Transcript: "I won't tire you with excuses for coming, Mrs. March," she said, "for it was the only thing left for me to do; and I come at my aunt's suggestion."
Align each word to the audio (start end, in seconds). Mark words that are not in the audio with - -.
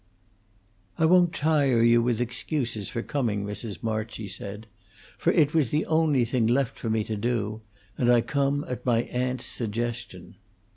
"I 0.97 1.05
won't 1.05 1.31
tire 1.31 1.83
you 1.83 2.01
with 2.01 2.19
excuses 2.21 2.89
for 2.89 3.03
coming, 3.03 3.45
Mrs. 3.45 3.83
March," 3.83 4.13
she 4.15 4.27
said, 4.27 4.65
"for 5.15 5.31
it 5.31 5.53
was 5.53 5.69
the 5.69 5.85
only 5.85 6.25
thing 6.25 6.47
left 6.47 6.79
for 6.79 6.89
me 6.89 7.03
to 7.03 7.15
do; 7.15 7.61
and 7.99 8.11
I 8.11 8.21
come 8.21 8.65
at 8.67 8.83
my 8.83 9.03
aunt's 9.03 9.45
suggestion." 9.45 10.37